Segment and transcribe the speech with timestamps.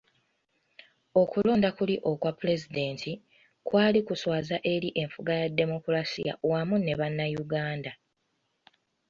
[1.21, 3.11] Okulonda kuli okwa Pulezidenti,
[3.67, 7.91] kwali kuswaza eri enfuga ya demokulaasiya wamu ne bannayuganda.